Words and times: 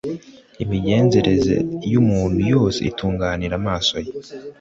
Imigenzereze 0.63 1.55
y 1.91 1.93
umuntu 2.01 2.37
yose 2.53 2.79
itunganira 2.89 3.53
amaso 3.61 3.95
ye 4.05 4.11